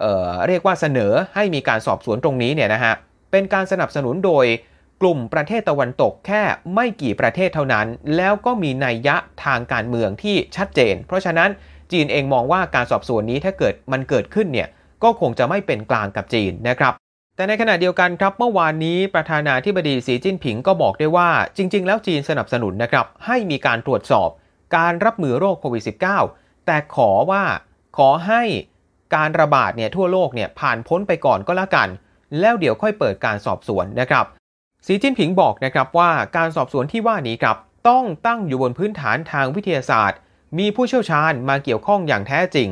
[0.00, 2.94] เเรียกว่าเสนอให้มีการสอบสวนตรงนี้เนี่ยนะฮะ
[3.30, 4.46] เป็นการสนับสนุนโดย
[5.02, 6.42] กลุ่มประเทศตะวันตกแค่
[6.74, 7.86] ไม่กี่ประเทศเท่านั้น
[8.16, 11.50] แล้วก็มีนัยยะทางการเมืองที่ชัดเจน เพราะฉะนั้น
[11.92, 14.68] จีนเองมองว่าการสอบสวนนี้ถ้าเกิดมันเกิดขึ้นเนี่ย
[15.02, 16.94] ก็คงจะไม่เป็นกลางกับจีนนะครับ
[17.36, 24.28] แต่ในขณะเดียวกันครับเมื่อวานนี้ประธานาธิบดีสีจิ้นผิงก็บอกได้ว่าจริง ๆ แล้วจีนสนับสนุนนะครับให้มีการตรวจสอบ
[24.76, 25.82] การรับมือโรคโควิด
[26.24, 27.44] -19 แต่ขอว่า
[27.96, 28.42] ขอให้
[29.14, 31.88] การระบาดเนี่ยทั่วโลกเนี่ยผ่านพ้นไปก่อนก็แล้วกัน
[32.40, 34.24] แล้วเดี๋ยวค่อยเปิดการสอบสวนนะครับ
[34.86, 37.56] สีจิ้นผิงบอกนะครับว่าการสอบสวนที่ว่านี้ครับ
[37.88, 40.18] ต้องตั้งอยู่บนพื้นฐานทางวิทยาศาสตร์
[40.58, 42.68] มีผู้เชี่ยวชาญมาเกี่ยวข้องอย่างแท้จริง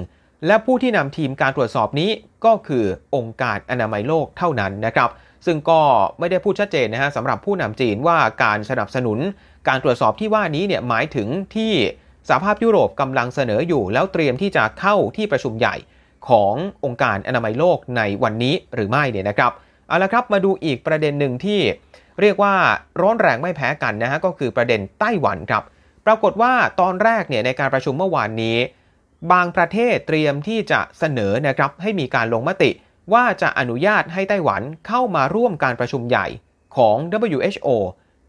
[0.46, 2.11] และผู้ที่นำทีมการตรวจสอบนี้
[2.44, 5.11] ก็คือองค์การอนามัยโลกเท่านั้นนะครับ
[5.46, 5.81] ซึ่งก็
[6.18, 9.18] ไม่ได้พูดชัดเจนนะฮะสำหรับผู้นำจีนว่าการสนับสนุน
[9.68, 11.72] การตรวจสอบที่ว่านี้เนี่ยหมายถึงที่
[12.29, 15.74] สหภาพยุโรปกำลังเสนออยู่ แล้วเตรียมที่จะเข้าที่ประชุมใหญ่
[16.29, 16.55] ของ
[16.85, 19.53] องค์การอนามัยโลกในวันนี้หรือไม่เนี่ยนะครับ
[19.89, 21.61] เอาละครับมาดูอีกประเด็นหนึ่งที่
[22.21, 22.55] เรียกว่า
[23.01, 25.63] ร้อนแรงไม่แพ้กันนะฮะก็คือประเด็นไต้หวันครับ
[26.07, 28.57] ปรากฏว่าตอนแรกเนี่ยในการประชุมเมื่อวานนี้
[29.33, 32.71] บางประเทศเตรียมที่จะเสนอนะครับให้มีการลงมติ
[33.13, 36.27] ว่าจะอนุญาตให้ไต้หวันเข้ามาร่วมการประชุมใหญ่
[36.77, 36.97] ของ
[37.37, 37.69] WHO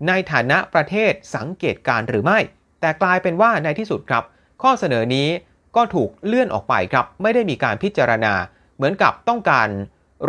[0.07, 2.39] ในฐานะประเทศสังเกตการหรือไม่
[2.81, 4.23] แต่กลายเป็นว่าในที่สุดครับ
[4.61, 5.27] ข้อเสนอนี้
[5.75, 8.33] ก็ถูกเลื่อนออกไปครับ ไม่ได้มีการพิจารณา
[8.75, 9.67] เหมือนกับต้องการ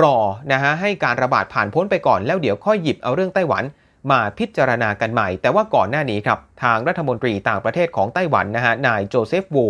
[0.03, 0.17] รอ
[0.53, 3.65] นะฮะให้การระบาดผ่านพ้นไปก่อนแล้วเดี๋ยวค่อยหยิบเอาเรื่องไต้หวัน
[4.11, 9.67] มาพิจารณากันใหม่ แต่ว่าก่อนหน้านี้ครับ ทางรัฐมนตรีต่างประเทศของไต้หวันนะฮะนายโจเซฟวู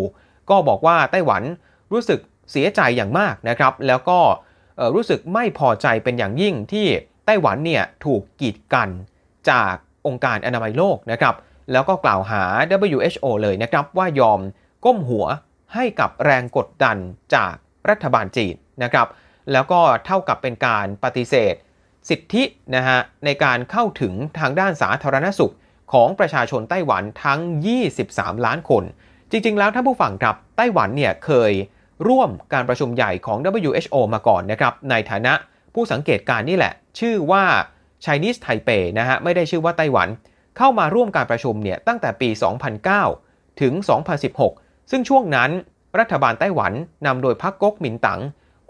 [0.50, 1.42] ก็บอกว่าไต้หวัน
[1.92, 4.18] รู้สึกเสียใจอย่างมากนะครับ แล้วก็
[4.94, 6.86] รู้สึกไม่พอใจเป็นอย่างยิ่งที่
[7.26, 8.88] ไต้หวันเนี่ยถูกกีดกัน
[9.50, 9.74] จาก
[10.06, 11.34] องค์การอนามัยโลกนะครับ
[11.72, 12.42] แล้วก็กล่าวหา
[12.88, 14.40] WHO เลยนะครับว่ายอม
[14.84, 15.26] ก้มหัว
[15.74, 16.96] ให้กับแรงกดดัน
[17.34, 17.54] จาก
[17.90, 19.08] รัฐบาลจีนนะครับ
[19.52, 21.54] แล้วก็เท่ากับเป็นการปฏิเสธ
[22.08, 22.42] สิทธิ
[22.76, 25.54] นะฮะในการเข้าถึงทางด้านสาธารณสุข
[25.92, 27.40] ของประชาชนไต้หวันทั้ง
[27.92, 28.84] 23 ล้านคน
[29.30, 31.52] จริง ๆ แล้วท่านผู้ฟังครับไต้หวันเนี่ยเคย
[32.08, 35.32] ร่วมการประชุมใหญ่ของ WHO มาก่อนนะครับ ในฐานะ
[35.74, 37.44] ผู้สังเกตการนี่แหละ ชื่อว่า
[38.04, 40.08] Chinese Taipei นะฮะไม่ได้ชื่อว่าไต้หวัน
[40.58, 42.28] เข้ามาร่วมการประชุมเนี่ยตั้งแต่ปี
[42.94, 43.72] 2009 ถึง
[44.24, 45.50] 2016 ซึ่งช่วงนั้น
[45.98, 46.72] รัฐบาลไต้หวัน
[47.06, 48.20] นำโดยพรรคก๊กหมินตั๋ง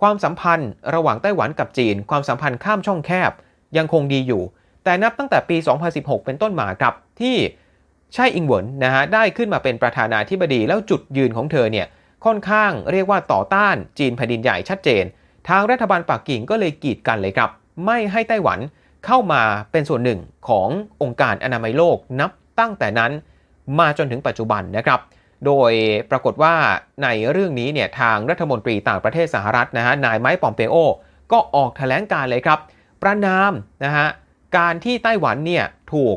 [0.00, 3.30] ความสัมพันธ์ระหว่างไต้หวันกับจีน ความสัมพันธ์ข้ามช่องแคบ
[3.76, 4.42] ยังคงดีอยู่
[4.84, 5.56] แต่นับตั้งแต่ปี
[5.90, 7.36] 2016 เป็นต้นมาครับที่
[8.14, 11.86] ใช่อิงเหวินนะฮะได้ขึ้นมาเป็นประธานาธิบดีแล้วจุดยืนของเธอเนี่ย
[12.24, 15.04] ค่อนข้างเรียกว่าต่อต้านจีนแผ่นดินใหญ่ชัดเจน
[15.48, 17.50] ทางรัฐบาลปักกิ่งก็เลยกีดกันเลยครับ
[17.86, 18.58] ไม่ให้ไต้หวัน
[19.06, 20.68] เข้ามาเป็นส่วนหนึ่งของ
[21.02, 22.30] องค์การอนามัยโลกนับ
[22.60, 23.12] ตั้งแต่นั้น
[23.78, 25.00] มาจนถึงปัจจุบันนะครับ
[25.46, 25.72] โดย
[26.10, 26.54] ปรากฏว่า
[27.02, 30.76] ในเรื่องนี้เนี่ยทางรัฐมนตรีต่างประเทศสหรัฐนะฮะนายไมค์ปอมเปโอ
[31.32, 32.58] ก็ออกแถลงการเลยครับ
[33.02, 33.52] ประนาม
[33.84, 34.08] นะฮะ
[34.58, 36.16] การที่ไต้หวันเนี่ยถูก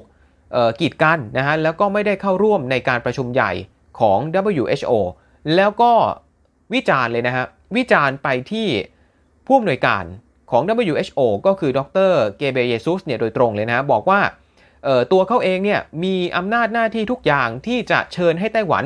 [0.80, 3.52] กีดกันนะฮะแล้วก็ไม่ได้เข้าร่วมในการประชุมใหญ่
[4.00, 4.20] ของ
[4.52, 4.94] WHO
[5.56, 5.92] แล้วก็
[6.74, 8.68] วิจารณ์เลยนะฮะวิจารณ์ไปที่
[9.46, 10.04] ผู้อำนวยการ
[10.52, 14.22] ของ WHO ก็คือดรเกเบเยซุสเนี่ยโดยตรงเลยนะ บอกว่า
[15.12, 18.84] ตัวเขาเองเนี่ยมีอำนาจหน้าที่ทุกอย่างที่จะเชิญให้ไต้หวัน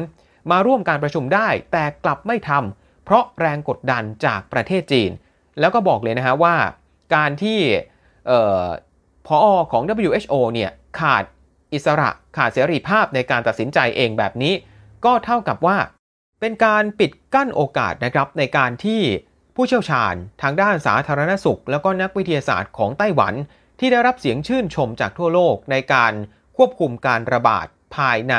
[0.52, 5.12] มาร่วมการประชุมได้แต่กลับไม่ทำเพราะแรงกดดันจากประเทศจีน
[5.60, 6.56] แล้วก็บอกเลยนะฮะว่า
[7.16, 7.60] การที่
[9.28, 11.24] พอของ WHO เนี่ยขาด
[11.74, 14.54] อิสระขาดเสรีภาพในการตัดสินใจเองแบบนี้
[15.06, 15.78] ก็เท่ากับว่า
[16.40, 19.02] เป็นการปิดกั้นโอกาสนะครับในการที่
[19.56, 23.34] ผู้เชี่ยวชาญทางด้านสาธารณสุข แล้วก็นักวิทยาศาสตร์ของไต้หวัน
[23.80, 26.14] ที่ได้รับเสียงชื่นชมจากทั่วโลกในการ
[26.58, 28.36] ควบคุมการระบาดภายใน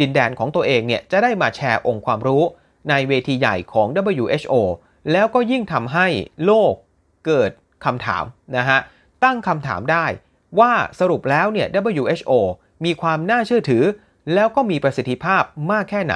[0.00, 2.42] ดินแดนของตัวเองเนี่ยจะได้มาแชร์องค์ความรู้
[2.90, 4.54] ในเวทีใหญ่ของ WHO
[5.12, 6.06] แล้วก็ยิ่งทำให้
[6.44, 6.72] โลก
[7.26, 7.50] เกิด
[7.84, 8.24] คำถาม
[8.56, 8.78] นะฮะ
[9.24, 10.06] ตั้งคำถามได้
[10.60, 11.66] ว่าสรุปแล้วเนี่ย
[11.98, 12.32] WHO
[12.84, 13.84] มีความน่าเชื่อถือ
[14.34, 16.14] แล้วก็มีประสิทธิภาพมากแค่ไหน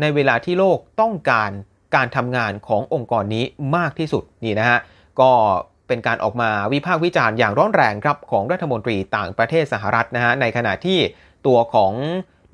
[0.00, 1.50] ในเวลาที่โลกต้องการ
[1.94, 3.44] การทำงานขององค์กรนี้
[3.76, 4.78] มากที่สุดนี่นะฮะ
[5.20, 5.30] ก็
[5.88, 10.98] เป็นการออกมาวิพากษ์วิจารณ์อย่างร้อนแรงครับของรัฐมนตรีต่างประเทศสหรัฐนะฮะในขณะที่
[11.46, 11.92] ตัวของ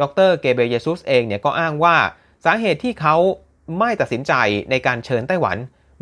[0.01, 1.97] ดรเกเบเยซุสเองเนี่ยก็อ้างว่า
[2.45, 3.17] สาเหตุที่เขา
[3.79, 4.33] ไม่ตัดสินใจ
[4.71, 5.57] ในการเชิญไต้หวัน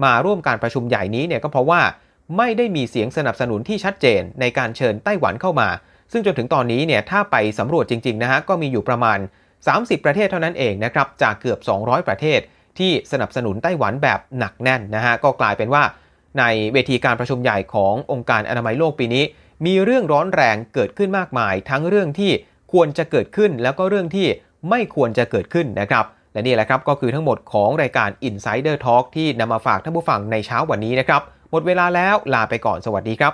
[0.05, 1.81] มาร่วมการประชุมใหญ่นี้เนี่ยก็เพราะว่า
[2.37, 5.69] ไม่ได้มีเสียงสนับสนุนที่ชัดเจนในการเชิญไต้หวันเข้ามา
[6.13, 9.19] ซึ่งจนถึงตอนนี้เนี่ยถ้าไปสำรวจจริงๆนะฮะก็มีอยู่ประมาณ
[9.63, 12.41] 30 ประเทศเท่านั้นเองนะครับจากเกือบ 200 ประเทศ
[12.79, 15.83] ที่สนับสนุนไต้หวันแบบหนักแน่นนะฮะก็กลายเป็นว่า
[16.39, 19.25] ในเวทีการประชุมใหญ่ขององค์การอนามัยโลกปีนี้
[19.67, 22.31] มีเรื่องร้อนแรงเกิดขึ้นมากมาย ทั้งเรื่องที่
[22.75, 24.27] ควรจะเกิดขึ้น แล้วก็เรื่องที่
[24.71, 33.33] ไม่ควรจะเกิดขึ้นนะครับและนี่แหละครับก็คือทั้งหมดของรายการ Insider Talk ที่นำมาฝากท่านผู้ฟังในเช้าวันนี้นะครับ หมดเวลาแล้วลาไปก่อนสวัสดีครับ